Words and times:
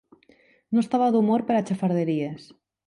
No 0.77 0.83
estava 0.85 1.11
d'humor 1.17 1.47
per 1.51 1.59
a 1.59 1.63
xafarderies. 1.71 2.53